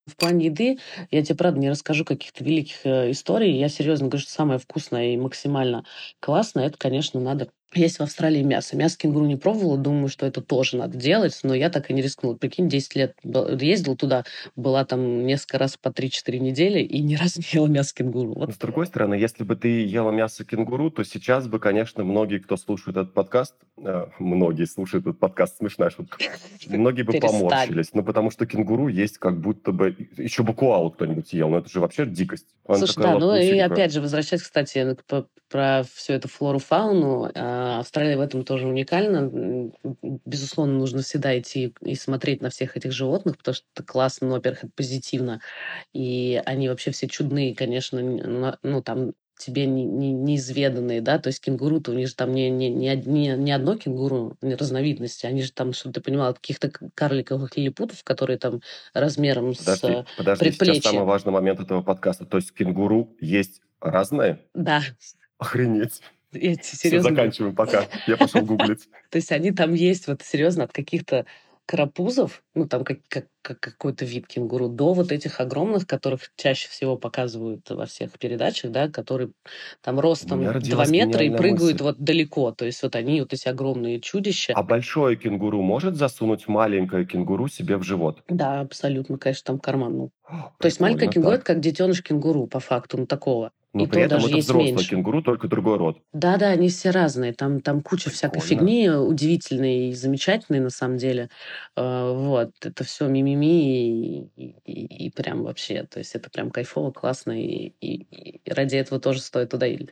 [0.06, 0.78] В плане еды
[1.10, 3.58] я тебе, правда, не расскажу каких-то великих э, историй.
[3.58, 5.84] Я серьезно говорю, что самое вкусное и максимально
[6.20, 8.76] классное, это, конечно, надо есть в Австралии мясо.
[8.76, 12.02] Мясо кенгуру не пробовала, думаю, что это тоже надо делать, но я так и не
[12.02, 12.34] рискнула.
[12.34, 14.24] Прикинь, 10 лет ездила туда,
[14.56, 18.34] была там несколько раз по 3-4 недели и ни разу не ела мясо кенгуру.
[18.34, 22.04] Вот Но, с другой стороны, если бы ты ела мясо кенгуру, то сейчас бы, конечно,
[22.04, 26.18] многие, кто слушает этот подкаст, э, многие слушают этот подкаст, смешная шутка,
[26.66, 27.90] многие бы поморщились.
[27.92, 29.94] Ну, потому что кенгуру есть как будто бы...
[30.16, 32.46] Еще бы коалу кто-нибудь ел, но это же вообще дикость.
[32.66, 38.16] Слушай, да, ну и опять же, возвращаясь, кстати, ну, про всю эту флору-фауну, а, Австралия
[38.16, 39.70] в этом тоже уникальна.
[40.02, 44.34] Безусловно, нужно всегда идти и смотреть на всех этих животных, потому что это классно, ну,
[44.34, 45.40] во-первых, это позитивно,
[45.92, 48.00] и они вообще все чудные, конечно,
[48.62, 52.50] ну, там тебе не, не, неизведанные, да, то есть кенгуру-то у них же там не,
[52.50, 56.70] не, не, не, не одно кенгуру, не разновидности, они же там, чтобы ты понимала, каких-то
[56.94, 58.60] карликовых лилипутов, которые там
[58.92, 60.82] размером Подожди, с подожди, сейчас предплечье.
[60.82, 62.26] самый важный момент этого подкаста.
[62.26, 64.40] То есть кенгуру есть разные?
[64.54, 64.82] Да,
[65.38, 66.02] Охренеть.
[66.32, 67.16] Я Все, серьезно говорю.
[67.16, 67.86] заканчиваем пока.
[68.06, 68.88] Я пошел гуглить.
[69.10, 71.26] То есть они там есть, вот серьезно, от каких-то
[71.66, 76.66] карапузов, ну там как, как, как какой-то вид кенгуру, до вот этих огромных, которых чаще
[76.70, 79.32] всего показывают во всех передачах, да, которые
[79.82, 81.82] там ростом меня 2 родилась метра и прыгают мысль.
[81.82, 82.52] вот далеко.
[82.52, 84.54] То есть вот они, вот эти огромные чудища.
[84.54, 88.22] А большое кенгуру может засунуть маленькое кенгуру себе в живот?
[88.28, 89.98] Да, абсолютно, конечно, там карман.
[89.98, 90.10] Ну.
[90.26, 91.56] О, То есть маленькое кенгуру это так.
[91.56, 93.52] как детеныш кенгуру, по факту, ну такого.
[93.74, 94.90] Но И при то этом даже это есть взрослый меньше.
[94.90, 95.98] кенгуру, только другой род.
[96.14, 97.34] Да-да, они все разные.
[97.34, 98.48] Там, там куча всякой Прикольно.
[98.66, 101.28] фигни, удивительной и замечательной, на самом деле.
[101.76, 106.50] Э, Вот, это все мимими и, и, и- и прям вообще, то есть это прям
[106.50, 108.06] кайфово, классно, и, и-
[108.44, 109.90] и ради этого тоже стоит туда идти.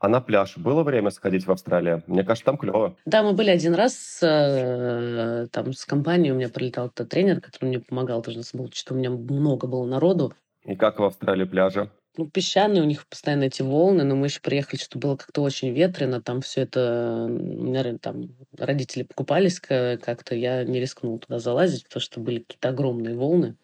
[0.00, 2.02] А на пляж было время сходить в Австралию?
[2.06, 2.96] Мне кажется, там клево.
[3.04, 7.66] Да, мы были один раз э, там с компанией, у меня прилетал этот тренер, который
[7.66, 10.32] мне помогал, тоже нас что у меня много было народу,
[10.64, 11.90] И как в Австралии пляжи?
[12.16, 15.70] Ну, песчаные, у них постоянно эти волны, но мы еще приехали, что было как-то очень
[15.70, 21.38] ветрено, там все это, у меня там родители покупались ка- как-то, я не рискнул туда
[21.38, 23.56] залазить, потому что были какие-то огромные волны.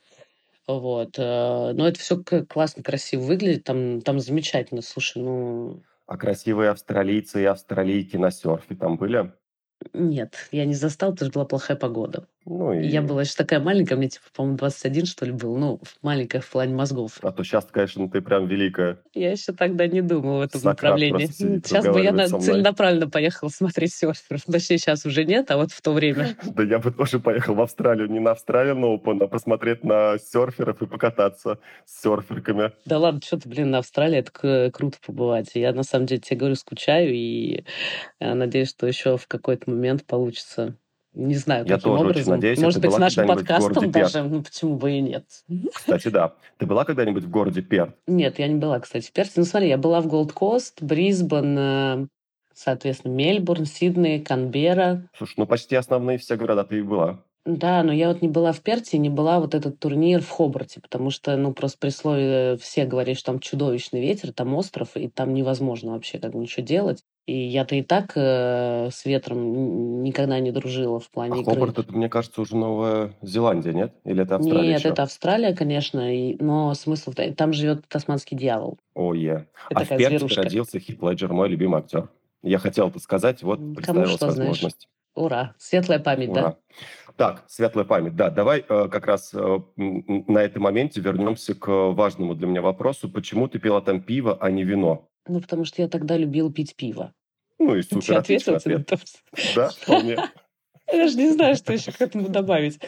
[0.66, 1.18] Вот.
[1.18, 4.82] э, Но это все классно, красиво выглядит, там, там замечательно.
[4.82, 9.32] Слушай, ну, А красивые австралийцы и австралийки на серфе там были?
[9.94, 12.28] нет, я не застал, потому что была плохая погода.
[12.46, 15.80] Ну И я была еще такая маленькая, мне типа, по-моему, 21, что ли, был, ну,
[16.00, 17.18] маленькая в плане мозгов.
[17.22, 18.98] А то сейчас, конечно, ты прям великая.
[19.14, 21.26] Я еще тогда не думала в этом Сократ направлении.
[21.26, 24.44] сидит, Сейчас бы я на- целенаправленно поехала смотреть серферов.
[24.46, 26.36] Точнее, сейчас уже нет, а вот в то время.
[26.56, 28.08] Да я бы тоже поехал в Австралию.
[28.08, 32.70] Не на Australian Open, а посмотреть на серферов и покататься с серферками.
[32.84, 35.50] Да ладно, что ты, блин, на Австралии, это круто побывать.
[35.54, 37.64] Я, на самом деле, тебе говорю, скучаю, и
[38.20, 40.76] э, надеюсь, что еще в какой-то момент получится.
[41.16, 42.34] Не знаю, Я каким тоже очень образом.
[42.34, 45.24] надеюсь, а Может быть, с нашим подкастом даже, ну почему бы и нет.
[45.74, 46.34] Кстати, да.
[46.58, 47.96] Ты была когда-нибудь в городе Перт?
[48.06, 49.32] Нет, я не была, кстати, в Перте.
[49.36, 52.06] Ну, смотри, я была в Голд-Кост, Брисбен, э,
[52.52, 55.08] соответственно, Мельбурн, Сидней, Канберра.
[55.16, 57.22] Слушай, ну почти основные все города ты и была.
[57.46, 60.80] Да, но я вот не была в Перте, не была вот этот турнир в Хобарте,
[60.80, 65.08] потому что, ну, просто при слове все говорят, что там чудовищный ветер, там остров, и
[65.08, 67.04] там невозможно вообще как бы ничего делать.
[67.26, 71.54] И я-то и так э, с ветром никогда не дружила в А плане игры.
[71.54, 73.94] Хобарт, это, мне кажется, уже Новая Зеландия, нет?
[74.04, 74.88] Или это Австралия Нет, еще?
[74.90, 77.10] это Австралия, конечно, и- но смысл...
[77.10, 78.78] в Там живет тасманский дьявол.
[78.94, 79.48] Ой, е.
[79.70, 80.42] Это А в Перте зверушка.
[80.42, 82.10] родился Хит Леджер, мой любимый актер.
[82.44, 84.50] Я хотел это сказать, вот кому представилась что, знаешь.
[84.50, 84.88] возможность.
[85.16, 85.54] Ура!
[85.58, 86.40] Светлая память, да?
[86.40, 86.56] Ура.
[87.16, 88.14] Так, светлая память.
[88.14, 93.08] Да, давай э, как раз э, на этом моменте вернемся к важному для меня вопросу.
[93.10, 95.08] Почему ты пила там пиво, а не вино?
[95.28, 97.12] Ну, потому что я тогда любила пить пиво.
[97.58, 98.86] Ну и Ты супер, тебе на ответ.
[98.86, 98.98] то?
[99.54, 100.16] Да, вполне.
[100.92, 102.78] Я даже не знаю, что еще к этому добавить.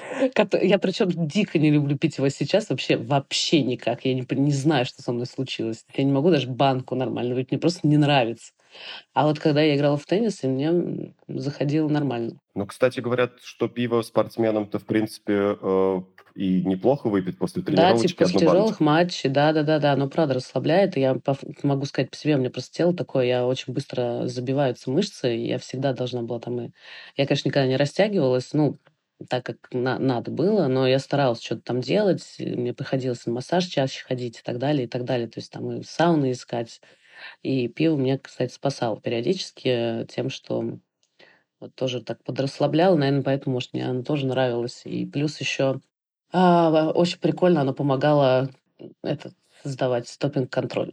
[0.63, 2.71] Я причем дико не люблю пить его сейчас.
[2.71, 4.05] Вообще, вообще никак.
[4.05, 5.85] Я не, не знаю, что со мной случилось.
[5.95, 7.51] Я не могу даже банку нормально выпить.
[7.51, 8.53] Мне просто не нравится.
[9.15, 12.39] А вот когда я играла в теннис, и мне заходило нормально.
[12.55, 16.03] Ну, кстати, говорят, что пиво спортсменам-то, в принципе, э,
[16.39, 18.81] и неплохо выпить после Да, тренировочки типа после тяжелых баночку.
[18.81, 21.15] матчей, да-да-да-да, оно правда расслабляет, и я
[21.63, 25.47] могу сказать по себе, у меня просто тело такое, я очень быстро забиваются мышцы, и
[25.49, 26.71] я всегда должна была там и...
[27.17, 28.79] Я, конечно, никогда не растягивалась, ну,
[29.29, 33.67] так как на- надо было, но я старалась что-то там делать, мне приходилось на массаж
[33.67, 36.81] чаще ходить и так далее, и так далее, то есть там и сауны искать,
[37.43, 40.79] и пиво меня, кстати, спасало периодически тем, что
[41.61, 45.81] вот тоже так подрасслабляло, наверное, поэтому, может, мне оно тоже нравилось, и плюс еще
[46.33, 48.51] а, очень прикольно, оно помогало
[49.03, 50.93] этот, сдавать стопинг-контроль.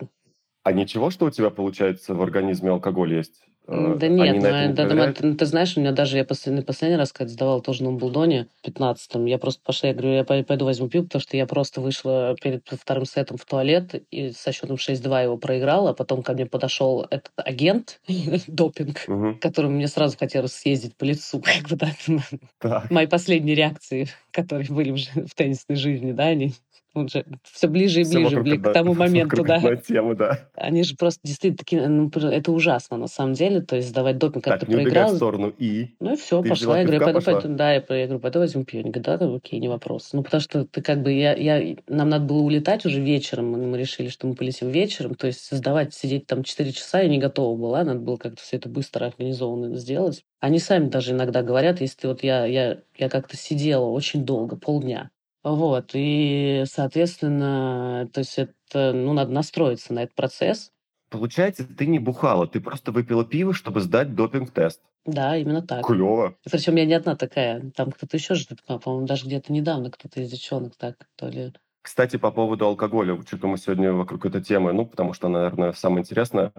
[0.63, 3.45] А ничего, что у тебя, получается, в организме алкоголь есть?
[3.67, 5.17] Э, Да Они нет, на ну, это не да, да, проверяют?
[5.17, 8.47] ты, ты знаешь, у меня даже, я последний, последний раз, когда сдавала тоже на Умблдоне,
[8.62, 11.45] в 15-м, я просто пошла, я говорю, я пой- пойду возьму пиво, потому что я
[11.47, 16.21] просто вышла перед вторым сетом в туалет и со счетом 6-2 его проиграла, а потом
[16.23, 18.01] ко мне подошел этот агент,
[18.47, 19.39] допинг, Мгм.
[19.39, 21.89] которому мне сразу хотелось съездить по лицу, как бы, да,
[22.60, 22.91] Так.
[22.91, 26.54] мои последние реакции, которые были жи- в теннисной жизни, да, они
[26.95, 29.75] уже все ближе и ближе вокруг бли- к тому моменту, да.
[29.75, 30.49] темы, да.
[30.55, 34.43] Они же просто действительно такие, ну, это ужасно на самом деле, то есть сдавать допинг,
[34.45, 35.53] как Так, ты убегай в проиграл, сторону.
[35.58, 36.79] И ну и все, Ты пошла.
[36.79, 38.84] Я говорю, пойду, пойду, да, я, я говорю, пойду возьму пиво.
[38.84, 40.10] Говорят, да, да, окей, не вопрос.
[40.13, 43.58] Ну, потому что ты как бы, я, я, нам надо было улетать уже вечером, мы,
[43.60, 47.17] мы решили, что мы полетим вечером, то есть сдавать, сидеть там 4 часа я не
[47.17, 50.23] готова была, надо было как-то все это быстро организованно сделать.
[50.39, 54.55] Они сами даже иногда говорят, если ты вот я, я, я как-то сидела очень долго,
[54.55, 55.10] полдня,
[55.45, 60.71] Вот, и, соответственно, то есть это, ну, надо настроиться на этот процесс.
[61.12, 64.81] Получается, ты не бухала, ты просто выпила пиво, чтобы сдать допинг-тест.
[65.05, 65.86] Да, именно так.
[65.86, 66.36] Клево.
[66.49, 67.71] Причем я не одна такая.
[67.75, 71.53] Там кто-то еще же, по-моему, даже где-то недавно кто-то из девчонок так, то ли...
[71.84, 75.73] Кстати, по поводу алкоголя, что-то мы сегодня вокруг этой темы, ну, потому что она, наверное,
[75.73, 76.53] самая интересная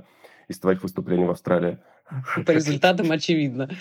[0.46, 1.78] из твоих выступлений в Австралии.
[2.46, 3.68] По результатам очевидно.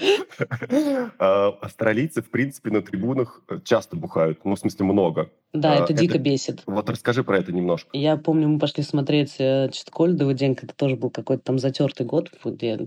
[1.18, 4.44] А, австралийцы, в принципе, на трибунах э, часто бухают.
[4.44, 5.30] Ну, в смысле, много.
[5.54, 6.64] Да, а, это дико бесит.
[6.66, 7.90] Вот расскажи про это немножко.
[7.94, 12.32] Я помню, мы пошли смотреть э, Читкольдовый день, когда тоже был какой-то там затертый год,
[12.44, 12.78] где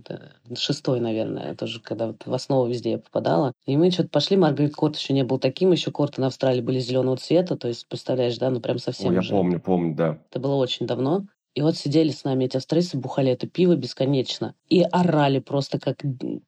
[0.57, 3.53] шестой, наверное, тоже, когда в основу везде я попадала.
[3.66, 6.79] И мы что-то пошли, Маргарет Корт еще не был таким, еще корты на Австралии были
[6.79, 10.18] зеленого цвета, то есть, представляешь, да, ну прям совсем я помню, помню, да.
[10.31, 11.24] Это было очень давно.
[11.59, 14.55] И вот сидели с нами эти австралийцы, бухали это пиво бесконечно.
[14.68, 16.05] И орали просто как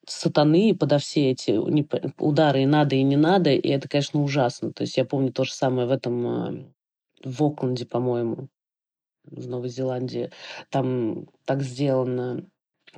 [0.07, 1.59] сатаны подо все эти
[2.17, 3.51] удары и надо, и не надо.
[3.51, 4.73] И это, конечно, ужасно.
[4.73, 6.73] То есть я помню то же самое в этом,
[7.25, 8.51] в Окленде, по-моему,
[9.25, 10.31] в Новой Зеландии.
[10.71, 12.45] Там так сделано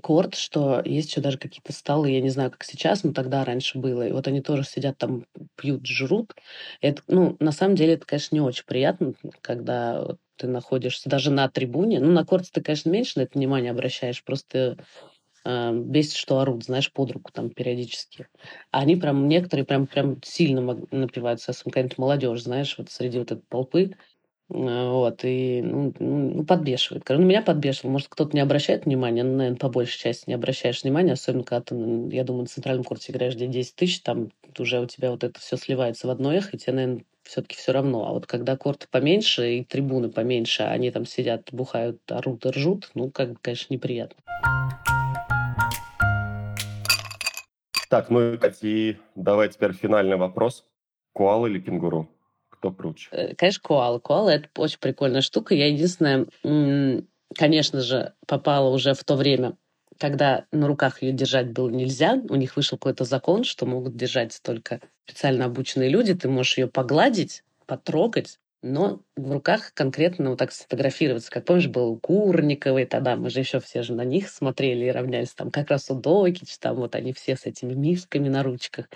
[0.01, 3.79] корт, что есть еще даже какие-то столы, я не знаю, как сейчас, но тогда раньше
[3.79, 4.07] было.
[4.07, 5.27] И вот они тоже сидят там,
[5.57, 6.33] пьют, жрут.
[6.81, 11.49] Это, ну, на самом деле, это, конечно, не очень приятно, когда ты находишься даже на
[11.49, 12.01] трибуне.
[12.01, 14.79] Ну, на корте ты, конечно, меньше на это внимание обращаешь, просто
[15.45, 18.29] э, бесит, что орут, знаешь, под руку там периодически.
[18.71, 23.33] А они прям, некоторые прям, прям сильно напиваются, особенно какая-нибудь молодежь, знаешь, вот среди вот
[23.33, 23.93] этой толпы.
[24.53, 27.05] Э, вот, и ну, ну, подбешивает.
[27.09, 27.93] Ну, меня подбешивает.
[27.93, 31.63] Может, кто-то не обращает внимания, ну, наверное, по большей части не обращаешь внимания, особенно когда
[31.63, 31.75] ты,
[32.15, 35.41] я думаю, на центральном курсе играешь где 10 тысяч, там уже у тебя вот это
[35.41, 38.07] все сливается в одно эхо, и тебе, наверное, все-таки все равно.
[38.07, 43.11] А вот когда корты поменьше и трибуны поменьше, они там сидят, бухают, орут ржут, ну,
[43.11, 44.17] как бы, конечно, неприятно.
[47.89, 50.65] Так, ну и давай теперь финальный вопрос.
[51.13, 52.09] Куал или кенгуру?
[52.63, 53.09] Кто круче?
[53.11, 53.99] Э, конечно, коала.
[53.99, 55.53] Коала— это очень прикольная штука.
[55.53, 56.29] Я единственное,
[57.37, 59.57] конечно же, попала уже в то время,
[59.99, 64.39] когда на руках ее держать было нельзя, у них вышел какой-то закон, что могут держать
[64.45, 70.53] только специально обученные люди, ты можешь ее погладить, потрогать, но в руках конкретно вот так
[70.53, 71.31] сфотографироваться.
[71.31, 74.91] Как помнишь, был у Курниковой тогда, мы же еще все же на них смотрели и
[74.91, 75.35] равнялись.
[75.35, 78.89] Там как раз у Докич, там вот они все с этими мишками на ручках.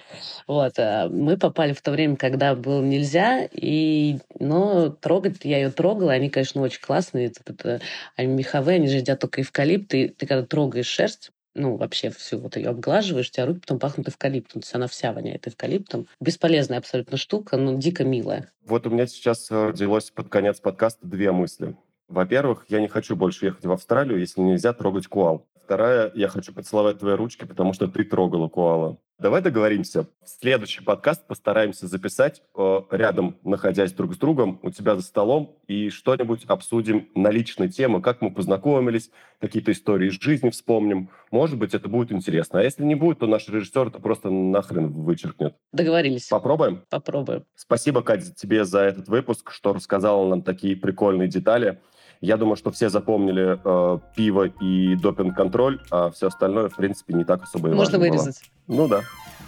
[0.46, 0.78] Вот.
[0.78, 6.12] А мы попали в то время, когда было нельзя, и, но трогать, я ее трогала,
[6.12, 7.26] они, конечно, очень классные.
[7.26, 7.80] Это, это,
[8.14, 12.38] они меховые, они же едят только эвкалипт, и ты когда трогаешь шерсть, ну, вообще всю
[12.38, 16.06] вот ее обглаживаешь, у тебя руки потом пахнут эвкалиптом, то есть она вся воняет эвкалиптом.
[16.20, 18.50] Бесполезная абсолютно штука, но дико милая.
[18.64, 21.76] Вот у меня сейчас родилось под конец подкаста две мысли.
[22.08, 25.46] Во-первых, я не хочу больше ехать в Австралию, если нельзя трогать куал.
[25.66, 28.98] Вторая, я хочу поцеловать твои ручки, потому что ты трогала куала.
[29.18, 30.06] Давай договоримся.
[30.24, 35.90] Следующий подкаст постараемся записать э, рядом, находясь друг с другом, у тебя за столом, и
[35.90, 41.10] что-нибудь обсудим на личные темы, как мы познакомились, какие-то истории из жизни вспомним.
[41.32, 42.60] Может быть, это будет интересно.
[42.60, 45.56] А если не будет, то наш режиссер это просто нахрен вычеркнет.
[45.72, 46.28] Договорились.
[46.28, 46.84] Попробуем?
[46.88, 47.44] Попробуем.
[47.56, 51.80] Спасибо, Катя, тебе за этот выпуск, что рассказала нам такие прикольные детали.
[52.20, 57.24] Я думаю, что все запомнили э, пиво и допинг-контроль, а все остальное, в принципе, не
[57.24, 58.42] так особо и Можно вырезать.
[58.66, 58.76] Было.
[58.76, 59.00] Ну да.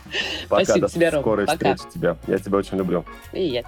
[0.48, 1.20] Пока, Спасибо до тебе, Ром.
[1.22, 1.74] скорой Пока.
[1.74, 2.16] встречи тебя.
[2.26, 3.04] Я тебя очень люблю.
[3.32, 3.62] И я.